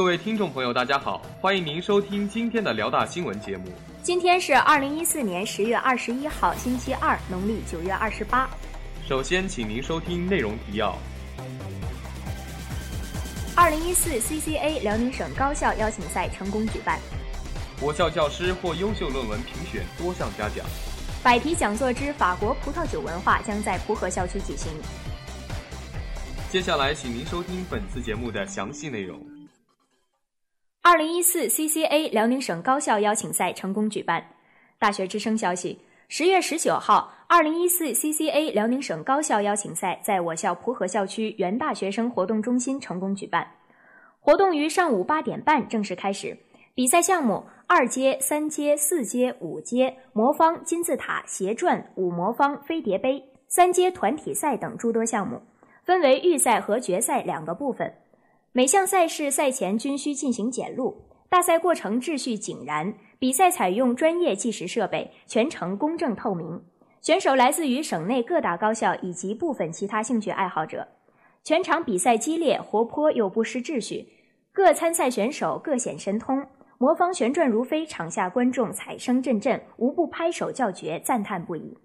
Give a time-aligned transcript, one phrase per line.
[0.00, 3.64] 各位听众朋友，大家好，欢迎您收听今天的辽大新闻节目。
[4.02, 8.48] 今天是二零一四年十月二十一号，星期二，农历九月二十八。
[9.06, 10.96] 首先，请您收听内容提要。
[13.54, 16.98] 二零一四 CCA 辽宁省高校邀请赛成功举办，
[17.82, 20.64] 我校教师获优秀论文评选多项嘉奖。
[21.22, 24.72] 百题讲座之法国葡萄酒文化将在蒲河校区举行。
[26.50, 29.20] 接下来，请您收听本次节目的详细内容。
[30.82, 34.24] 二零一四 CCA 辽宁省高校邀请赛成功举办。
[34.78, 43.46] 大学之声消息，十月十九号，二零一四 CCA 辽宁省高校邀请赛在我校蒲河校区原大学生活动中心成功举办。
[44.20, 46.34] 活动于上午八点半正式开始。
[46.74, 55.42] 比赛项目：二阶、三阶、四阶、五阶、魔方、金字塔、斜转、五魔方、飞碟杯、三阶团体赛等诸多项目，
[55.84, 57.92] 分为预赛和决赛两个部分。
[58.52, 66.60] 每项赛事赛前均需进行检录，大赛过程秩序井然，比赛采用专业计时设备，全程公正透明。
[67.00, 70.88] 选手来自于省内各大高校以及部分其他兴趣爱好者。
[71.44, 74.08] 全场比赛激烈活泼又不失秩序，
[74.52, 76.44] 各参赛选手各显神通，
[76.78, 81.78] 魔方旋转如飞，场下观众彩声阵阵，无不拍手叫绝，赞叹不已。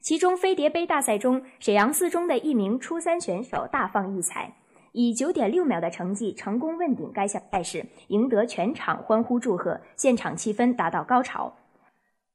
[0.00, 4.54] 其中飞碟杯大赛中，沈阳四中的一名初三选手大放异彩。
[4.92, 11.54] 以九点六秒的成绩成功问鼎该项赛事，赢得全场欢呼祝贺，现场气氛达到高潮。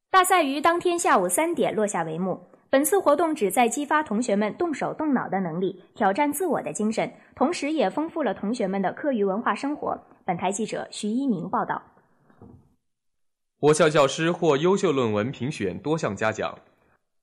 [0.09, 2.39] 大赛于当天下午三点落下帷幕。
[2.69, 9.97] 本次活动旨在激发同学们动手动脑的能力，挑战自我的精神，同时也丰富了同学们的课余文化生活。
[10.25, 11.81] 本台记者徐一鸣报道。
[13.59, 16.58] 我校教师获优秀论文评选多项嘉奖。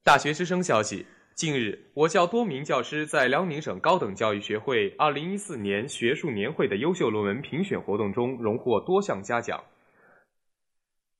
[0.03, 1.05] 大学师生消息。
[1.35, 9.65] 近日，我校多名教师在辽宁省高等教育学会2014年学术年会的优秀论文评选活动中荣获多项嘉奖。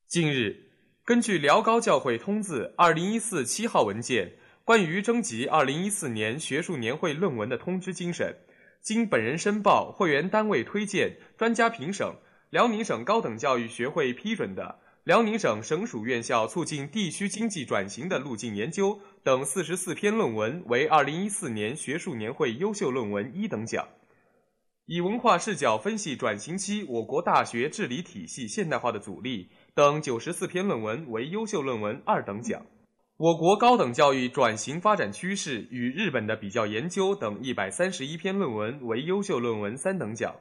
[0.07, 0.71] 近日，
[1.05, 8.37] 根据辽高教会通字2014七号文件关于征集2014年学术年会论文的通知精神，
[8.81, 12.07] 经本人申报、会员单位推荐、专家评审，
[12.51, 14.79] 辽宁省高等教育学会批准的。
[15.05, 23.85] 辽宁省省属院校促进地区经济转型的路径研究等四十四篇论文为二零一四年学术年会优秀论文一等奖；
[24.87, 32.63] 以文化视角分析转型期我国大学治理体系现代化的阻力等九十四篇论文为优秀论文二等奖；
[33.19, 40.35] 我国高等教育转型发展趋势与日本的比较研究等一百三十一篇论文为优秀论文三等奖。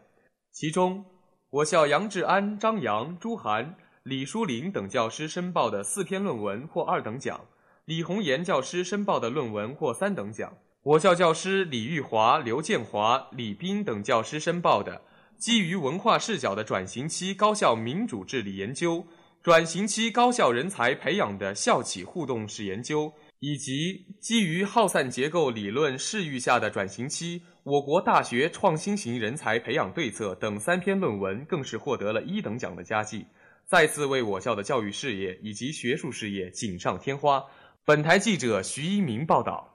[0.53, 1.03] 其中，
[1.49, 3.75] 我校杨志安、张扬、朱涵。
[4.03, 7.39] 李淑玲等教师申报的四篇论文获二等奖，
[7.85, 10.57] 李红岩教师申报的论文获三等奖。
[10.81, 15.01] 我校教师李玉华、刘建华、李斌等教师申报的
[15.37, 19.07] 基于文化视角的转型期高校民主治理研究、
[19.41, 33.25] 转型期高校人才培养的校企互动式研究，以及基于耗散结构理论视域下的转型期我国大学创新型人才培养对策等三篇论文，更是获得了一等奖的佳绩。
[33.65, 37.43] 再次为我校的教育事业以及学术事业锦上添花。
[37.85, 39.69] 本台记者徐一鸣报道。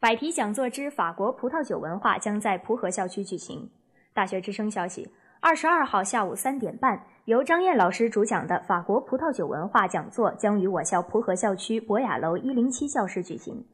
[0.00, 3.70] 百题讲座之法国葡萄酒文化将在蒲河校区举行。
[4.12, 5.08] 大学之声消息，
[5.40, 13.64] 二十二号下午三点半，由张燕老师主讲的法国葡萄酒文化讲座将于我校蒲河校区博雅楼一零七教室举行。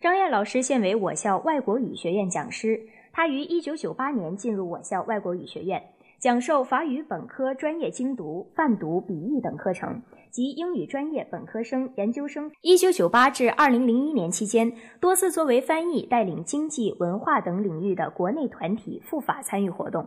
[0.00, 2.80] 张燕老师现为我校外国语学院讲师，
[3.12, 5.82] 他于一九九八年进入我校外国语学院。
[6.20, 12.52] 讲授法语本科专业精读、泛读、笔译等课程及英语专业本科生、研究生。
[12.60, 14.70] 一九九八至二零零一年期间，
[15.00, 20.06] 多次作为翻译带领经济、文化等领域的国内团体赴法参与活动。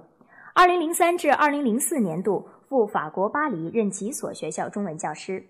[0.53, 5.43] 二零零三至二零零四年度赴法国巴黎任几所学校中文教师。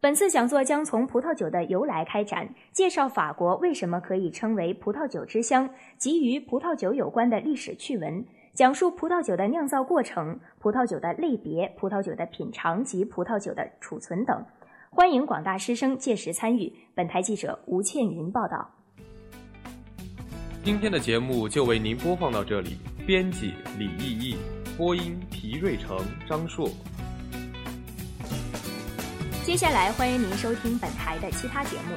[0.00, 5.68] 本次讲座将从葡萄酒的由来开展，介绍法国为什么可以称为葡萄酒之乡，
[5.98, 8.24] 及与葡萄酒有关的历史趣闻。
[8.58, 14.44] 讲述葡萄酒的酿造过程、葡萄酒的类别、葡萄酒的品尝及葡萄酒的储存等，
[14.90, 16.72] 欢迎广大师生届时参与。
[16.92, 18.68] 本台记者吴倩云报道。
[20.64, 24.36] 今天的节目就为您播放到这里，编辑李毅毅，
[24.76, 25.96] 播音皮瑞成、
[26.28, 26.68] 张硕。
[29.44, 31.94] 接下来欢迎您收听本台的其他节目。